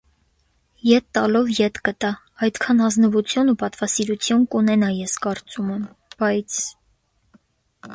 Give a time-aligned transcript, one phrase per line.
[0.91, 2.11] Ետ տալով ետ կտա,-
[2.47, 5.89] այդքան ազնվության ու պատվասիրություն կունենա, ես կարծում եմ,-
[6.23, 6.63] բայց…